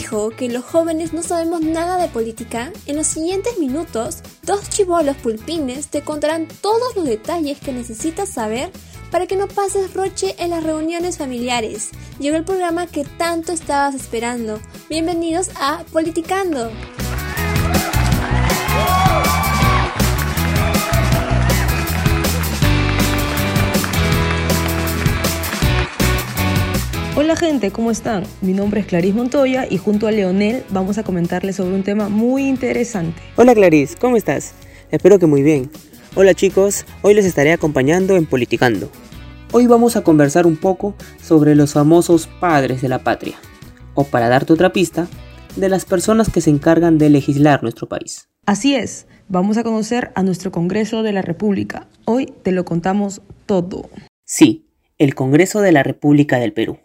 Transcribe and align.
dijo 0.00 0.30
que 0.30 0.48
los 0.48 0.64
jóvenes 0.64 1.12
no 1.12 1.22
sabemos 1.22 1.60
nada 1.60 1.98
de 1.98 2.08
política, 2.08 2.72
en 2.86 2.96
los 2.96 3.06
siguientes 3.06 3.58
minutos, 3.58 4.22
dos 4.44 4.70
chivolos 4.70 5.14
pulpines 5.18 5.88
te 5.88 6.00
contarán 6.00 6.48
todos 6.62 6.96
los 6.96 7.04
detalles 7.04 7.58
que 7.60 7.70
necesitas 7.70 8.30
saber 8.30 8.70
para 9.10 9.26
que 9.26 9.36
no 9.36 9.46
pases 9.46 9.92
roche 9.92 10.36
en 10.38 10.50
las 10.50 10.64
reuniones 10.64 11.18
familiares. 11.18 11.90
Llegó 12.18 12.36
el 12.38 12.44
programa 12.44 12.86
que 12.86 13.04
tanto 13.04 13.52
estabas 13.52 13.94
esperando. 13.94 14.58
Bienvenidos 14.88 15.50
a 15.56 15.84
Politicando. 15.92 16.70
Hola 27.20 27.36
gente, 27.36 27.70
¿cómo 27.70 27.90
están? 27.90 28.22
Mi 28.40 28.54
nombre 28.54 28.80
es 28.80 28.86
Clarice 28.86 29.12
Montoya 29.12 29.66
y 29.68 29.76
junto 29.76 30.06
a 30.06 30.10
Leonel 30.10 30.64
vamos 30.70 30.96
a 30.96 31.02
comentarles 31.02 31.56
sobre 31.56 31.74
un 31.74 31.82
tema 31.82 32.08
muy 32.08 32.48
interesante. 32.48 33.20
Hola 33.36 33.54
Clarice, 33.54 33.94
¿cómo 33.98 34.16
estás? 34.16 34.54
Espero 34.90 35.18
que 35.18 35.26
muy 35.26 35.42
bien. 35.42 35.70
Hola 36.14 36.32
chicos, 36.32 36.86
hoy 37.02 37.12
les 37.12 37.26
estaré 37.26 37.52
acompañando 37.52 38.16
en 38.16 38.24
Politicando. 38.24 38.90
Hoy 39.52 39.66
vamos 39.66 39.96
a 39.96 40.02
conversar 40.02 40.46
un 40.46 40.56
poco 40.56 40.94
sobre 41.22 41.54
los 41.54 41.74
famosos 41.74 42.26
padres 42.26 42.80
de 42.80 42.88
la 42.88 43.00
patria, 43.00 43.36
o 43.92 44.04
para 44.04 44.30
darte 44.30 44.54
otra 44.54 44.72
pista, 44.72 45.06
de 45.56 45.68
las 45.68 45.84
personas 45.84 46.30
que 46.30 46.40
se 46.40 46.48
encargan 46.48 46.96
de 46.96 47.10
legislar 47.10 47.62
nuestro 47.62 47.86
país. 47.86 48.30
Así 48.46 48.74
es, 48.74 49.06
vamos 49.28 49.58
a 49.58 49.62
conocer 49.62 50.10
a 50.14 50.22
nuestro 50.22 50.52
Congreso 50.52 51.02
de 51.02 51.12
la 51.12 51.20
República. 51.20 51.86
Hoy 52.06 52.32
te 52.42 52.50
lo 52.50 52.64
contamos 52.64 53.20
todo. 53.44 53.90
Sí, 54.24 54.70
el 54.96 55.14
Congreso 55.14 55.60
de 55.60 55.72
la 55.72 55.82
República 55.82 56.38
del 56.38 56.54
Perú, 56.54 56.78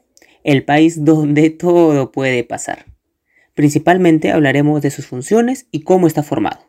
el 0.46 0.64
país 0.64 1.04
donde 1.04 1.50
todo 1.50 2.12
puede 2.12 2.44
pasar. 2.44 2.86
Principalmente 3.56 4.32
hablaremos 4.32 4.82
de 4.82 4.92
sus 4.92 5.08
funciones 5.08 5.66
y 5.72 5.82
cómo 5.82 6.06
está 6.06 6.22
formado. 6.22 6.60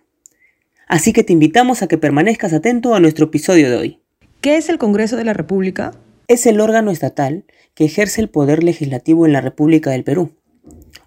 Así 0.88 1.12
que 1.12 1.22
te 1.22 1.34
invitamos 1.34 1.82
a 1.82 1.86
que 1.86 1.98
permanezcas 1.98 2.54
atento 2.54 2.94
a 2.94 3.00
nuestro 3.00 3.26
episodio 3.26 3.70
de 3.70 3.76
hoy. 3.76 4.00
¿Qué 4.40 4.56
es 4.56 4.70
el 4.70 4.78
Congreso 4.78 5.16
de 5.16 5.24
la 5.24 5.34
República? 5.34 5.92
Es 6.26 6.46
el 6.46 6.60
órgano 6.60 6.90
estatal 6.90 7.44
que 7.74 7.84
ejerce 7.84 8.22
el 8.22 8.30
poder 8.30 8.64
legislativo 8.64 9.26
en 9.26 9.34
la 9.34 9.42
República 9.42 9.90
del 9.90 10.04
Perú, 10.04 10.30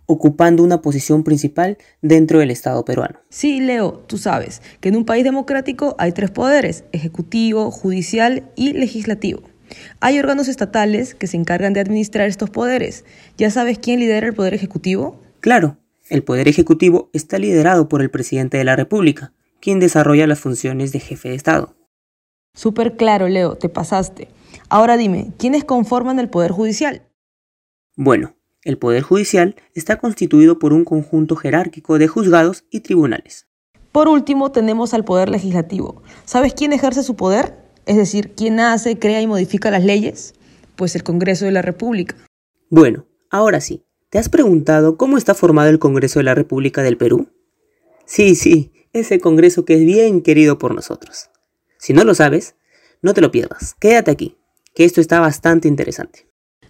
ocupando 0.06 0.64
una 0.64 0.82
posición 0.84 1.24
principal 1.24 1.80
dentro 2.04 2.38
del 2.38 2.52
Estado 2.52 2.86
peruano. 2.86 3.20
Sí, 3.30 3.62
Leo, 3.62 3.94
tú 4.06 4.20
sabes 4.20 4.62
que 4.80 4.90
en 4.90 4.96
un 4.96 5.06
país 5.06 5.24
democrático 5.24 5.96
hay 5.98 6.12
tres 6.12 6.30
poderes, 6.30 6.84
ejecutivo, 6.92 7.72
judicial 7.72 8.52
y 8.56 8.74
legislativo. 8.74 9.42
Hay 10.00 10.20
órganos 10.20 10.48
estatales 10.48 11.16
que 11.16 11.28
se 11.28 11.38
encargan 11.38 11.74
de 11.74 11.80
administrar 11.80 12.28
estos 12.28 12.50
poderes. 12.50 13.06
¿Ya 13.38 13.52
sabes 13.52 13.80
quién 13.80 14.00
lidera 14.00 14.28
el 14.28 14.34
poder 14.34 14.54
ejecutivo? 14.54 15.20
Claro, 15.40 15.78
el 16.10 16.24
poder 16.24 16.48
ejecutivo 16.48 17.10
está 17.14 17.38
liderado 17.38 17.88
por 17.88 18.02
el 18.02 18.10
presidente 18.10 18.58
de 18.58 18.64
la 18.64 18.76
República, 18.76 19.34
quien 19.62 19.80
desarrolla 19.80 20.28
las 20.28 20.40
funciones 20.40 20.92
de 20.92 21.00
jefe 21.00 21.30
de 21.30 21.36
Estado. 21.36 21.76
Súper 22.56 22.98
claro, 22.98 23.28
Leo, 23.28 23.56
te 23.56 23.70
pasaste. 23.70 24.28
Ahora 24.70 24.98
dime, 24.98 25.32
¿quiénes 25.38 25.64
conforman 25.64 26.20
el 26.20 26.30
Poder 26.30 26.52
Judicial? 26.52 27.04
Bueno, 27.96 28.36
el 28.64 28.78
Poder 28.78 29.04
Judicial 29.04 29.56
está 29.74 29.98
constituido 29.98 30.60
por 30.60 30.74
un 30.74 30.84
conjunto 30.84 31.36
jerárquico 31.36 31.98
de 31.98 32.08
juzgados 32.08 32.66
y 32.70 32.82
tribunales. 32.82 33.48
Por 33.92 34.08
último, 34.08 34.52
tenemos 34.52 34.94
al 34.94 35.06
Poder 35.06 35.30
Legislativo. 35.30 36.02
¿Sabes 36.26 36.54
quién 36.54 36.74
ejerce 36.74 37.04
su 37.04 37.16
poder? 37.16 37.69
Es 37.86 37.98
decir, 37.98 38.34
¿quién 38.36 38.60
hace, 38.60 39.00
crea 39.00 39.22
y 39.22 39.28
modifica 39.28 39.72
las 39.72 39.84
leyes? 39.84 40.34
Pues 40.76 40.96
el 40.96 41.04
Congreso 41.04 41.46
de 41.46 41.52
la 41.52 41.62
República. 41.62 42.16
Bueno, 42.70 43.06
ahora 43.30 43.62
sí, 43.62 43.84
¿te 44.10 44.20
has 44.20 44.30
preguntado 44.30 44.98
cómo 44.98 45.18
está 45.18 45.34
formado 45.34 45.70
el 45.70 45.80
Congreso 45.80 46.20
de 46.20 46.24
la 46.24 46.36
República 46.36 46.84
del 46.84 46.98
Perú? 46.98 47.30
Sí, 48.06 48.36
sí, 48.36 48.72
ese 48.94 49.20
Congreso 49.20 49.66
que 49.66 49.76
es 49.76 49.86
bien 49.86 50.22
querido 50.22 50.58
por 50.60 50.76
nosotros. 50.76 51.30
Si 51.78 51.94
no 51.94 52.04
lo 52.04 52.14
sabes, 52.14 52.56
no 53.02 53.14
te 53.14 53.22
lo 53.22 53.32
pierdas. 53.32 53.76
Quédate 53.80 54.12
aquí, 54.12 54.38
que 54.74 54.86
esto 54.86 55.02
está 55.02 55.20
bastante 55.20 55.68
interesante. 55.68 56.28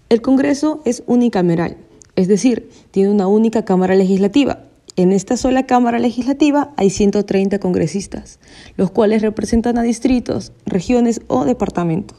El 0.09 0.21
Congreso 0.21 0.81
es 0.85 1.03
unicameral, 1.05 1.77
es 2.15 2.27
decir, 2.27 2.69
tiene 2.91 3.09
una 3.09 3.27
única 3.27 3.65
Cámara 3.65 3.95
Legislativa. 3.95 4.68
En 4.99 5.13
esta 5.13 5.37
sola 5.37 5.65
Cámara 5.65 5.97
Legislativa 5.97 6.73
hay 6.75 6.89
130 6.89 7.59
congresistas, 7.59 8.37
los 8.75 8.91
cuales 8.91 9.21
representan 9.21 9.77
a 9.77 9.81
distritos, 9.81 10.51
regiones 10.65 11.21
o 11.27 11.45
departamentos. 11.45 12.17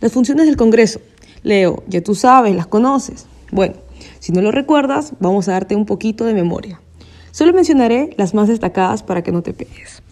Las 0.00 0.12
funciones 0.12 0.46
del 0.46 0.56
Congreso, 0.56 1.02
Leo, 1.42 1.82
ya 1.86 2.02
tú 2.02 2.14
sabes, 2.14 2.56
las 2.56 2.66
conoces. 2.66 3.26
Bueno, 3.52 3.74
si 4.20 4.32
no 4.32 4.40
lo 4.40 4.52
recuerdas, 4.52 5.12
vamos 5.20 5.48
a 5.48 5.52
darte 5.52 5.76
un 5.76 5.84
poquito 5.84 6.24
de 6.24 6.32
memoria. 6.32 6.80
Solo 7.30 7.52
mencionaré 7.52 8.14
las 8.16 8.32
más 8.32 8.48
destacadas 8.48 9.02
para 9.02 9.22
que 9.22 9.30
no 9.30 9.42
te 9.42 9.52
pegues. 9.52 10.02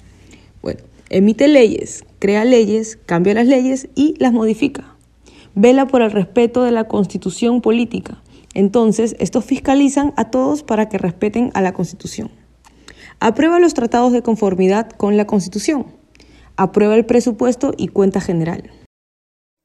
Bueno, 0.61 0.81
Emite 1.09 1.49
leyes, 1.49 2.05
crea 2.19 2.45
leyes, 2.45 2.99
cambia 3.07 3.33
las 3.33 3.47
leyes 3.47 3.89
y 3.95 4.17
las 4.19 4.35
modifica. 4.35 4.97
Vela 5.55 5.87
por 5.87 6.03
el 6.03 6.11
respeto 6.11 6.63
de 6.63 6.73
la 6.73 6.89
constitución 6.89 7.63
política. 7.63 8.21
Entonces, 8.57 9.15
estos 9.19 9.45
fiscalizan 9.45 10.15
a 10.17 10.31
todos 10.31 10.63
para 10.63 10.89
que 10.89 10.97
respeten 10.97 11.51
a 11.53 11.61
la 11.61 11.75
constitución. 11.75 12.31
Aprueba 13.21 13.61
los 13.61 13.75
tratados 13.75 14.13
de 14.13 14.23
conformidad 14.23 14.91
con 14.91 15.19
la 15.19 15.27
constitución. 15.27 15.87
Aprueba 16.57 16.95
el 16.97 17.05
presupuesto 17.05 17.75
y 17.77 17.89
cuenta 17.89 18.23
general. 18.23 18.71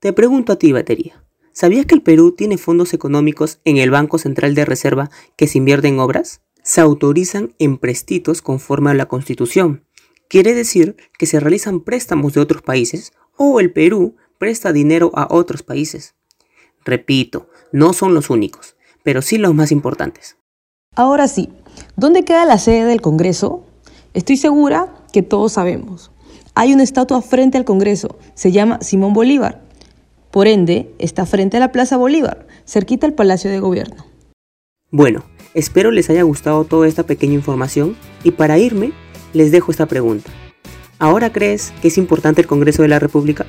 Te 0.02 0.12
pregunto 0.12 0.52
a 0.52 0.58
ti, 0.58 0.74
batería. 0.74 1.24
¿Sabías 1.54 1.86
que 1.86 1.96
el 1.96 2.02
Perú 2.02 2.34
tiene 2.34 2.58
fondos 2.58 2.94
económicos 2.94 3.62
en 3.64 3.78
el 3.78 3.92
Banco 3.92 4.18
Central 4.18 4.56
de 4.56 4.66
Reserva 4.66 5.10
que 5.38 5.48
se 5.48 5.58
invierten 5.58 5.94
en 5.94 6.00
obras? 6.02 6.42
Se 6.62 6.82
autorizan 6.82 7.56
en 7.60 7.78
prestitos 7.78 8.42
conforme 8.42 8.92
a 8.92 8.94
la 8.94 9.08
Constitución 9.08 9.86
Quiere 10.32 10.54
decir 10.54 10.96
que 11.20 11.26
se 11.26 11.42
realizan 11.42 11.82
préstamos 11.82 12.32
de 12.32 12.40
otros 12.40 12.62
países 12.62 13.12
o 13.36 13.60
el 13.60 13.74
Perú 13.74 14.16
presta 14.38 14.72
dinero 14.72 15.12
a 15.14 15.28
otros 15.30 15.62
países. 15.62 16.16
Repito, 16.86 17.50
no 17.74 17.92
son 17.92 18.14
los 18.14 18.30
únicos, 18.30 18.78
pero 19.04 19.22
sí 19.22 19.38
los 19.38 19.54
más 19.54 19.72
importantes. 19.72 20.38
Ahora 20.96 21.28
sí, 21.28 21.50
¿dónde 21.96 22.24
queda 22.24 22.46
la 22.46 22.58
sede 22.58 22.86
del 22.86 23.02
Congreso? 23.02 23.66
Estoy 24.14 24.38
segura 24.38 24.94
que 25.14 25.22
todos 25.22 25.54
sabemos. 25.54 26.12
Hay 26.54 26.74
una 26.74 26.84
estatua 26.84 27.22
frente 27.22 27.58
al 27.58 27.66
Congreso, 27.66 28.18
se 28.34 28.52
llama 28.52 28.80
Simón 28.82 29.14
Bolívar. 29.14 29.62
Por 30.32 30.48
ende, 30.48 30.94
está 31.00 31.26
frente 31.26 31.58
a 31.58 31.60
la 31.62 31.72
Plaza 31.72 31.98
Bolívar, 31.98 32.46
cerquita 32.66 33.08
al 33.08 33.14
Palacio 33.14 33.50
de 33.50 33.60
Gobierno. 33.60 34.06
Bueno, 34.92 35.24
espero 35.54 35.92
les 35.92 36.10
haya 36.10 36.24
gustado 36.24 36.66
toda 36.66 36.88
esta 36.88 37.04
pequeña 37.04 37.36
información 37.36 37.96
y 38.24 38.32
para 38.32 38.58
irme 38.58 38.92
les 39.34 39.52
dejo 39.52 39.72
esta 39.72 39.86
pregunta. 39.86 40.30
¿Ahora 41.00 41.32
crees 41.32 41.74
que 41.82 41.88
es 41.88 41.98
importante 41.98 42.42
el 42.42 42.48
Congreso 42.48 42.82
de 42.82 42.90
la 42.90 43.00
República? 43.00 43.46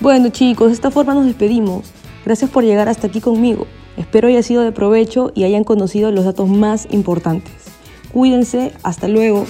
Bueno 0.00 0.28
chicos, 0.28 0.68
de 0.68 0.74
esta 0.74 0.90
forma 0.90 1.14
nos 1.14 1.26
despedimos. 1.26 1.90
Gracias 2.24 2.50
por 2.50 2.62
llegar 2.62 2.88
hasta 2.88 3.06
aquí 3.06 3.20
conmigo. 3.20 3.66
Espero 3.98 4.28
haya 4.28 4.44
sido 4.44 4.62
de 4.62 4.70
provecho 4.70 5.32
y 5.34 5.42
hayan 5.42 5.64
conocido 5.64 6.12
los 6.12 6.24
datos 6.24 6.48
más 6.48 6.86
importantes. 6.90 7.52
Cuídense, 8.12 8.72
hasta 8.84 9.08
luego. 9.08 9.44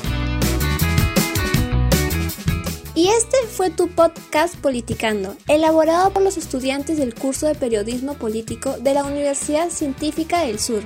Y 2.95 3.09
este 3.09 3.37
fue 3.47 3.71
tu 3.71 3.89
podcast 3.89 4.57
Politicando, 4.57 5.37
elaborado 5.47 6.11
por 6.11 6.23
los 6.23 6.37
estudiantes 6.37 6.97
del 6.97 7.15
curso 7.15 7.47
de 7.47 7.55
Periodismo 7.55 8.15
Político 8.15 8.77
de 8.79 8.95
la 8.95 9.05
Universidad 9.05 9.69
Científica 9.69 10.41
del 10.41 10.59
Sur. 10.59 10.83